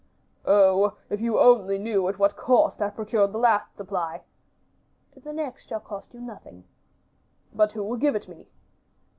"Oh! 0.45 0.97
if 1.11 1.21
you 1.21 1.37
only 1.37 1.77
knew 1.77 2.07
at 2.07 2.17
what 2.17 2.31
a 2.31 2.35
cost 2.35 2.81
I 2.81 2.89
procured 2.89 3.31
the 3.33 3.37
last 3.37 3.75
supply." 3.77 4.23
"The 5.15 5.31
next 5.31 5.67
shall 5.69 5.79
cost 5.79 6.15
you 6.15 6.19
nothing." 6.21 6.63
"But 7.53 7.73
who 7.73 7.83
will 7.83 7.97
give 7.97 8.15
it 8.15 8.27
me?" 8.27 8.47